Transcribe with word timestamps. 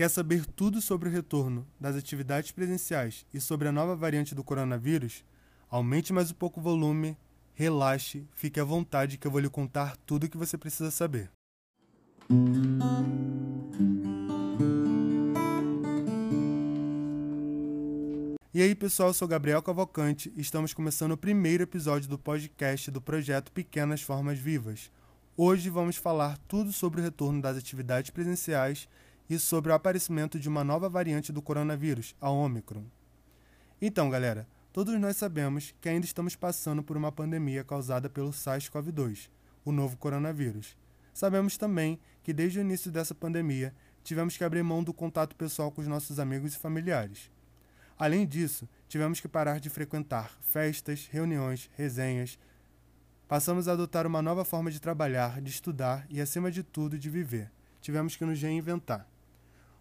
Quer 0.00 0.08
saber 0.08 0.46
tudo 0.46 0.80
sobre 0.80 1.10
o 1.10 1.12
retorno 1.12 1.66
das 1.78 1.94
atividades 1.94 2.52
presenciais 2.52 3.26
e 3.34 3.38
sobre 3.38 3.68
a 3.68 3.72
nova 3.72 3.94
variante 3.94 4.34
do 4.34 4.42
coronavírus? 4.42 5.22
Aumente 5.68 6.10
mais 6.10 6.30
um 6.30 6.34
pouco 6.34 6.58
o 6.58 6.62
volume, 6.62 7.18
relaxe, 7.52 8.26
fique 8.32 8.58
à 8.58 8.64
vontade 8.64 9.18
que 9.18 9.26
eu 9.26 9.30
vou 9.30 9.42
lhe 9.42 9.50
contar 9.50 9.98
tudo 10.06 10.24
o 10.24 10.30
que 10.30 10.38
você 10.38 10.56
precisa 10.56 10.90
saber. 10.90 11.30
E 18.54 18.62
aí, 18.62 18.74
pessoal, 18.74 19.10
eu 19.10 19.12
sou 19.12 19.28
Gabriel 19.28 19.60
Cavalcante 19.60 20.32
e 20.34 20.40
estamos 20.40 20.72
começando 20.72 21.12
o 21.12 21.18
primeiro 21.18 21.64
episódio 21.64 22.08
do 22.08 22.18
podcast 22.18 22.90
do 22.90 23.02
projeto 23.02 23.52
Pequenas 23.52 24.00
Formas 24.00 24.38
Vivas. 24.38 24.90
Hoje 25.36 25.68
vamos 25.68 25.96
falar 25.96 26.38
tudo 26.48 26.72
sobre 26.72 27.02
o 27.02 27.04
retorno 27.04 27.42
das 27.42 27.58
atividades 27.58 28.08
presenciais 28.08 28.88
e 29.30 29.38
sobre 29.38 29.70
o 29.70 29.74
aparecimento 29.74 30.40
de 30.40 30.48
uma 30.48 30.64
nova 30.64 30.88
variante 30.88 31.32
do 31.32 31.40
coronavírus, 31.40 32.16
a 32.20 32.28
Omicron. 32.28 32.82
Então, 33.80 34.10
galera, 34.10 34.44
todos 34.72 34.98
nós 34.98 35.16
sabemos 35.16 35.72
que 35.80 35.88
ainda 35.88 36.04
estamos 36.04 36.34
passando 36.34 36.82
por 36.82 36.96
uma 36.96 37.12
pandemia 37.12 37.62
causada 37.62 38.10
pelo 38.10 38.30
SARS-CoV-2, 38.30 39.30
o 39.64 39.70
novo 39.70 39.96
coronavírus. 39.96 40.76
Sabemos 41.14 41.56
também 41.56 42.00
que 42.24 42.32
desde 42.32 42.58
o 42.58 42.62
início 42.62 42.90
dessa 42.90 43.14
pandemia 43.14 43.72
tivemos 44.02 44.36
que 44.36 44.42
abrir 44.42 44.64
mão 44.64 44.82
do 44.82 44.92
contato 44.92 45.36
pessoal 45.36 45.70
com 45.70 45.80
os 45.80 45.86
nossos 45.86 46.18
amigos 46.18 46.54
e 46.54 46.58
familiares. 46.58 47.30
Além 47.96 48.26
disso, 48.26 48.68
tivemos 48.88 49.20
que 49.20 49.28
parar 49.28 49.60
de 49.60 49.70
frequentar 49.70 50.36
festas, 50.40 51.08
reuniões, 51.08 51.70
resenhas. 51.76 52.36
Passamos 53.28 53.68
a 53.68 53.72
adotar 53.72 54.08
uma 54.08 54.22
nova 54.22 54.44
forma 54.44 54.72
de 54.72 54.80
trabalhar, 54.80 55.40
de 55.40 55.50
estudar 55.50 56.04
e, 56.10 56.20
acima 56.20 56.50
de 56.50 56.64
tudo, 56.64 56.98
de 56.98 57.08
viver. 57.08 57.52
Tivemos 57.80 58.16
que 58.16 58.24
nos 58.24 58.40
reinventar. 58.40 59.06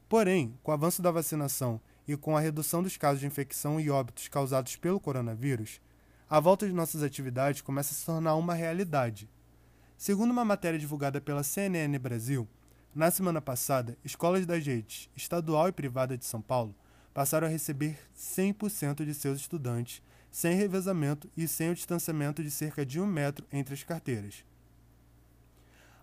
Porém, 0.09 0.57
com 0.63 0.71
o 0.71 0.73
avanço 0.73 1.03
da 1.03 1.11
vacinação 1.11 1.79
e 2.07 2.17
com 2.17 2.35
a 2.35 2.39
redução 2.39 2.81
dos 2.81 2.97
casos 2.97 3.19
de 3.19 3.27
infecção 3.27 3.79
e 3.79 3.91
óbitos 3.91 4.27
causados 4.27 4.75
pelo 4.75 4.99
coronavírus, 4.99 5.79
a 6.27 6.39
volta 6.39 6.65
de 6.65 6.73
nossas 6.73 7.03
atividades 7.03 7.61
começa 7.61 7.93
a 7.93 7.95
se 7.95 8.05
tornar 8.07 8.35
uma 8.35 8.55
realidade. 8.55 9.29
Segundo 9.95 10.31
uma 10.31 10.43
matéria 10.43 10.79
divulgada 10.79 11.21
pela 11.21 11.43
CNN 11.43 11.95
Brasil, 11.99 12.47
na 12.95 13.11
semana 13.11 13.39
passada, 13.39 13.95
escolas 14.03 14.47
das 14.47 14.65
redes 14.65 15.11
estadual 15.15 15.67
e 15.69 15.71
privada 15.71 16.17
de 16.17 16.25
São 16.25 16.41
Paulo 16.41 16.75
passaram 17.13 17.45
a 17.45 17.51
receber 17.51 17.99
100% 18.17 19.05
de 19.05 19.13
seus 19.13 19.39
estudantes, 19.41 20.01
sem 20.31 20.55
revezamento 20.55 21.29
e 21.37 21.47
sem 21.47 21.69
o 21.69 21.75
distanciamento 21.75 22.43
de 22.43 22.49
cerca 22.49 22.83
de 22.83 22.99
um 22.99 23.05
metro 23.05 23.45
entre 23.51 23.75
as 23.75 23.83
carteiras. 23.83 24.43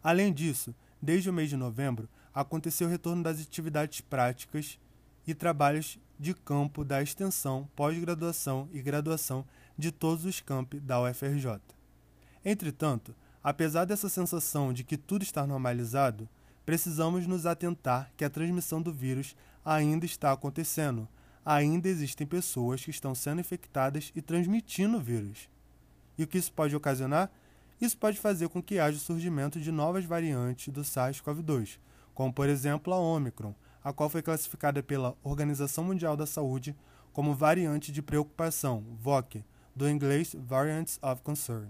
Além 0.01 0.33
disso, 0.33 0.73
desde 1.03 1.29
o 1.29 1.33
mês 1.33 1.51
de 1.51 1.57
novembro, 1.57 2.09
aconteceu 2.37 2.87
o 2.87 2.91
retorno 2.91 3.23
das 3.23 3.41
atividades 3.41 4.03
práticas 4.03 4.79
e 5.27 5.35
trabalhos 5.35 5.99
de 6.21 6.35
campo 6.35 6.85
da 6.85 7.03
extensão, 7.03 7.67
pós-graduação 7.75 8.69
e 8.75 8.83
graduação 8.83 9.43
de 9.77 9.91
todos 9.91 10.27
os 10.27 10.39
campi 10.39 10.79
da 10.79 11.01
UFRJ. 11.01 11.59
Entretanto, 12.45 13.15
apesar 13.43 13.87
dessa 13.87 14.11
sensação 14.11 14.71
de 14.71 14.85
que 14.85 14.99
tudo 14.99 15.23
está 15.23 15.47
normalizado, 15.47 16.29
precisamos 16.67 17.27
nos 17.27 17.47
atentar 17.47 18.13
que 18.19 18.25
a 18.25 18.29
transmissão 18.29 18.83
do 18.83 18.93
vírus 18.93 19.35
ainda 19.65 20.05
está 20.05 20.31
acontecendo. 20.31 21.09
Ainda 21.43 21.89
existem 21.89 22.27
pessoas 22.27 22.85
que 22.85 22.91
estão 22.91 23.15
sendo 23.15 23.41
infectadas 23.41 24.13
e 24.15 24.21
transmitindo 24.21 24.99
o 24.99 25.01
vírus. 25.01 25.49
E 26.19 26.25
o 26.25 26.27
que 26.27 26.37
isso 26.37 26.53
pode 26.53 26.77
ocasionar? 26.77 27.31
Isso 27.81 27.97
pode 27.97 28.19
fazer 28.19 28.51
com 28.51 28.63
que 28.63 28.79
haja 28.79 28.99
o 28.99 29.01
surgimento 29.01 29.59
de 29.59 29.73
novas 29.73 30.05
variantes 30.05 30.69
do 30.69 30.83
SARS-CoV-2, 30.83 31.79
como 32.17 32.33
por 32.33 32.49
exemplo 32.49 32.95
a 32.95 32.99
Omicron, 32.99 33.55
a 33.85 33.93
qual 33.93 34.09
foi 34.09 34.23
classificada 34.23 34.83
pela 34.83 35.15
Organização 35.23 35.85
Mundial 35.85 36.17
da 36.17 36.27
Saúde 36.27 36.75
como 37.13 37.35
variante 37.35 37.93
de 37.93 38.01
preocupação, 38.01 38.83
VOC, 38.99 39.45
do 39.75 39.87
inglês 39.87 40.35
Variants 40.35 40.99
of 41.03 41.21
Concern. 41.21 41.69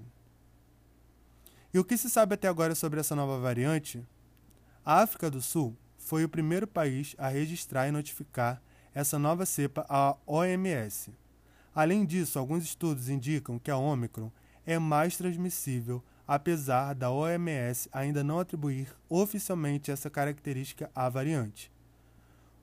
E 1.75 1.81
o 1.81 1.85
que 1.85 1.99
se 1.99 2.09
sabe 2.09 2.35
até 2.35 2.47
agora 2.47 2.77
sobre 2.77 3.01
essa 3.01 3.17
nova 3.17 3.41
variante? 3.41 4.07
A 4.85 5.03
África 5.03 5.29
do 5.29 5.43
Sul 5.43 5.77
foi 5.99 6.25
o 6.25 6.29
primeiro 6.29 6.69
país 6.69 7.17
a 7.19 7.27
registrar 7.27 7.89
e 7.89 7.91
notificar 7.91 8.63
essa 8.95 9.19
nova 9.19 9.45
cepa 9.45 9.85
à 9.89 10.17
OMS. 10.25 11.13
Além 11.75 12.07
disso, 12.07 12.39
alguns 12.39 12.63
estudos 12.63 13.09
indicam 13.09 13.59
que 13.59 13.71
a 13.71 13.77
Omicron 13.77 14.31
é 14.65 14.79
mais 14.79 15.17
transmissível, 15.17 16.05
apesar 16.27 16.95
da 16.95 17.11
OMS 17.11 17.89
ainda 17.93 18.25
não 18.25 18.41
atribuir 18.41 18.95
oficialmente 19.09 19.91
essa 19.91 20.11
característica 20.11 20.91
à 20.95 21.09
variante. 21.09 21.71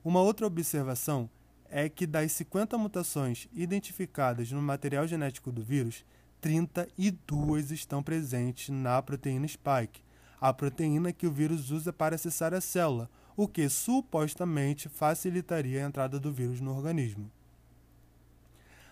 Uma 0.04 0.20
outra 0.20 0.46
observação 0.46 1.30
é 1.68 1.88
que 1.88 2.06
das 2.06 2.32
50 2.32 2.76
mutações 2.76 3.48
identificadas 3.52 4.52
no 4.52 4.60
material 4.60 5.06
genético 5.06 5.50
do 5.50 5.62
vírus, 5.62 6.04
32 6.40 7.70
estão 7.70 8.02
presentes 8.02 8.68
na 8.68 9.00
proteína 9.00 9.48
spike, 9.48 10.02
a 10.40 10.52
proteína 10.52 11.12
que 11.12 11.26
o 11.26 11.32
vírus 11.32 11.70
usa 11.70 11.92
para 11.92 12.16
acessar 12.16 12.52
a 12.52 12.60
célula, 12.60 13.08
o 13.34 13.48
que 13.48 13.68
supostamente 13.68 14.88
facilitaria 14.88 15.82
a 15.82 15.88
entrada 15.88 16.20
do 16.20 16.30
vírus 16.30 16.60
no 16.60 16.76
organismo. 16.76 17.30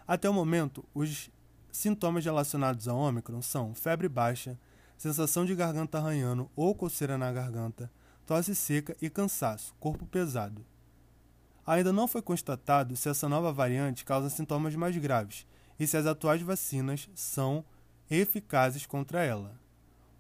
Até 0.09 0.29
o 0.29 0.33
momento, 0.35 0.85
os 0.95 1.31
sintomas 1.73 2.25
relacionados 2.25 2.87
ao 2.87 2.99
Ômicron 2.99 3.43
são 3.43 3.75
febre 3.75 4.09
baixa, 4.09 4.59
sensação 4.97 5.45
de 5.45 5.55
garganta 5.55 5.99
arranhando 5.99 6.49
ou 6.55 6.75
coceira 6.75 7.19
na 7.19 7.33
garganta, 7.33 7.91
tosse 8.25 8.55
seca 8.55 8.97
e 9.03 9.11
cansaço, 9.11 9.75
corpo 9.81 10.07
pesado. 10.07 10.65
Ainda 11.67 11.93
não 11.93 12.07
foi 12.07 12.23
constatado 12.23 12.95
se 12.95 13.09
essa 13.09 13.29
nova 13.29 13.53
variante 13.53 14.05
causa 14.05 14.31
sintomas 14.31 14.77
mais 14.77 14.97
graves 14.97 15.47
e 15.81 15.87
se 15.87 15.97
as 15.97 16.07
atuais 16.07 16.43
vacinas 16.43 17.09
são 17.15 17.65
eficazes 18.11 18.85
contra 18.87 19.25
ela. 19.25 19.59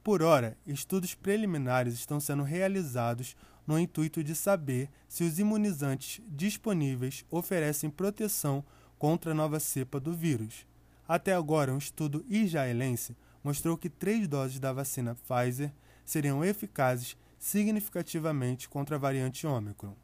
Por 0.02 0.22
ora, 0.22 0.56
estudos 0.66 1.14
preliminares 1.14 1.94
estão 1.94 2.18
sendo 2.18 2.42
realizados 2.42 3.36
no 3.66 3.78
intuito 3.78 4.24
de 4.24 4.34
saber 4.34 4.90
se 5.08 5.22
os 5.22 5.38
imunizantes 5.38 6.20
disponíveis 6.26 7.24
oferecem 7.30 7.90
proteção 7.90 8.64
contra 8.98 9.30
a 9.30 9.34
nova 9.34 9.60
cepa 9.60 10.00
do 10.00 10.12
vírus. 10.12 10.66
Até 11.06 11.34
agora, 11.34 11.72
um 11.72 11.78
estudo 11.78 12.24
israelense 12.28 13.16
mostrou 13.42 13.76
que 13.76 13.90
três 13.90 14.28
doses 14.28 14.58
da 14.58 14.72
vacina 14.72 15.16
Pfizer 15.16 15.72
seriam 16.04 16.44
eficazes 16.44 17.16
significativamente 17.38 18.68
contra 18.68 18.96
a 18.96 18.98
variante 18.98 19.46
Ômicron. 19.46 19.94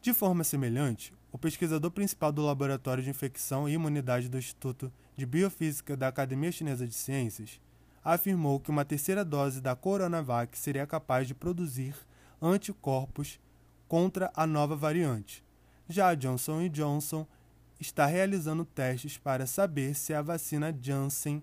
De 0.00 0.12
forma 0.12 0.42
semelhante, 0.42 1.12
o 1.30 1.38
pesquisador 1.38 1.90
principal 1.90 2.32
do 2.32 2.42
Laboratório 2.42 3.02
de 3.04 3.10
Infecção 3.10 3.68
e 3.68 3.72
Imunidade 3.72 4.28
do 4.28 4.38
Instituto 4.38 4.92
de 5.16 5.24
Biofísica 5.24 5.96
da 5.96 6.08
Academia 6.08 6.50
Chinesa 6.50 6.86
de 6.86 6.94
Ciências, 6.94 7.60
afirmou 8.04 8.58
que 8.58 8.70
uma 8.70 8.84
terceira 8.84 9.24
dose 9.24 9.60
da 9.60 9.76
Coronavac 9.76 10.58
seria 10.58 10.86
capaz 10.86 11.28
de 11.28 11.34
produzir 11.34 11.94
anticorpos 12.40 13.38
contra 13.86 14.30
a 14.34 14.46
nova 14.46 14.74
variante. 14.74 15.44
Já 15.88 16.08
a 16.08 16.14
Johnson 16.14 16.68
Johnson 16.68 17.26
está 17.82 18.06
realizando 18.06 18.64
testes 18.64 19.18
para 19.18 19.46
saber 19.46 19.94
se 19.94 20.14
a 20.14 20.22
vacina 20.22 20.74
Janssen 20.80 21.42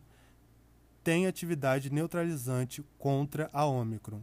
tem 1.04 1.28
atividade 1.28 1.92
neutralizante 1.92 2.84
contra 2.98 3.50
a 3.52 3.66
Omicron. 3.66 4.22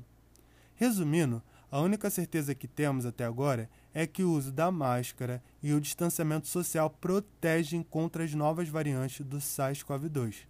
Resumindo, 0.74 1.42
a 1.70 1.80
única 1.80 2.08
certeza 2.08 2.54
que 2.54 2.66
temos 2.66 3.04
até 3.04 3.24
agora 3.24 3.68
é 3.92 4.06
que 4.06 4.22
o 4.22 4.32
uso 4.32 4.50
da 4.50 4.70
máscara 4.70 5.42
e 5.62 5.72
o 5.72 5.80
distanciamento 5.80 6.48
social 6.48 6.88
protegem 6.88 7.82
contra 7.82 8.24
as 8.24 8.32
novas 8.34 8.68
variantes 8.68 9.24
do 9.24 9.38
SARS-CoV-2 9.38 10.46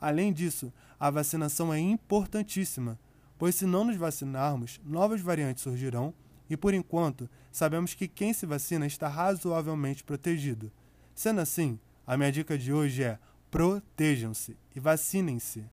Além 0.00 0.32
disso, 0.32 0.72
a 1.00 1.10
vacinação 1.10 1.74
é 1.74 1.80
importantíssima, 1.80 2.98
pois 3.36 3.56
se 3.56 3.66
não 3.66 3.84
nos 3.84 3.96
vacinarmos, 3.96 4.80
novas 4.84 5.20
variantes 5.20 5.64
surgirão 5.64 6.14
e, 6.48 6.56
por 6.56 6.72
enquanto, 6.72 7.28
sabemos 7.50 7.94
que 7.94 8.06
quem 8.06 8.32
se 8.32 8.46
vacina 8.46 8.86
está 8.86 9.08
razoavelmente 9.08 10.04
protegido. 10.04 10.70
Sendo 11.18 11.40
assim, 11.40 11.80
a 12.06 12.16
minha 12.16 12.30
dica 12.30 12.56
de 12.56 12.72
hoje 12.72 13.02
é: 13.02 13.18
protejam-se 13.50 14.56
e 14.72 14.78
vacinem-se. 14.78 15.64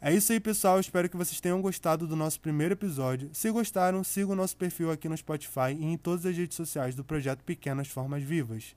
É 0.00 0.12
isso 0.12 0.32
aí, 0.32 0.40
pessoal. 0.40 0.80
Espero 0.80 1.08
que 1.08 1.16
vocês 1.16 1.40
tenham 1.40 1.62
gostado 1.62 2.04
do 2.04 2.16
nosso 2.16 2.40
primeiro 2.40 2.74
episódio. 2.74 3.30
Se 3.32 3.48
gostaram, 3.48 4.02
siga 4.02 4.32
o 4.32 4.34
nosso 4.34 4.56
perfil 4.56 4.90
aqui 4.90 5.08
no 5.08 5.16
Spotify 5.16 5.72
e 5.78 5.84
em 5.84 5.96
todas 5.96 6.26
as 6.26 6.36
redes 6.36 6.56
sociais 6.56 6.96
do 6.96 7.04
projeto 7.04 7.44
Pequenas 7.44 7.86
Formas 7.86 8.24
Vivas. 8.24 8.74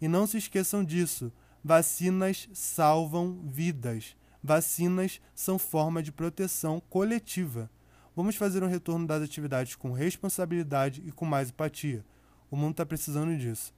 E 0.00 0.08
não 0.08 0.26
se 0.26 0.38
esqueçam 0.38 0.82
disso: 0.82 1.30
vacinas 1.62 2.48
salvam 2.54 3.38
vidas. 3.44 4.16
Vacinas 4.42 5.20
são 5.34 5.58
forma 5.58 6.02
de 6.02 6.10
proteção 6.10 6.80
coletiva. 6.88 7.70
Vamos 8.14 8.36
fazer 8.36 8.62
um 8.62 8.68
retorno 8.68 9.06
das 9.06 9.22
atividades 9.22 9.74
com 9.74 9.92
responsabilidade 9.92 11.02
e 11.06 11.10
com 11.10 11.24
mais 11.24 11.48
empatia. 11.48 12.04
O 12.50 12.56
mundo 12.56 12.72
está 12.72 12.84
precisando 12.84 13.36
disso. 13.36 13.72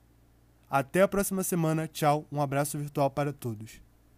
Até 0.69 1.03
a 1.03 1.09
próxima 1.09 1.45
semana. 1.45 1.87
Tchau. 1.87 2.27
Um 2.33 2.41
abraço 2.41 2.77
virtual 2.77 3.11
para 3.11 3.33
todos. 3.33 3.84